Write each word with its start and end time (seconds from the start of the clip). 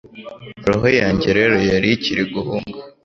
roho 0.65 0.87
yanjye 0.99 1.27
rero 1.37 1.55
yari 1.71 1.87
ikiri 1.95 2.23
guhunga 2.33 2.77